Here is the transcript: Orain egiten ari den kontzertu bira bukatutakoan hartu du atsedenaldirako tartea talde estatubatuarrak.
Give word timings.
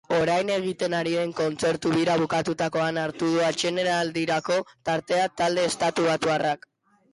Orain 0.17 0.47
egiten 0.51 0.95
ari 0.99 1.11
den 1.19 1.33
kontzertu 1.39 1.91
bira 1.97 2.15
bukatutakoan 2.23 2.99
hartu 3.03 3.29
du 3.35 3.45
atsedenaldirako 3.49 4.59
tartea 4.91 5.31
talde 5.45 5.69
estatubatuarrak. 5.73 6.69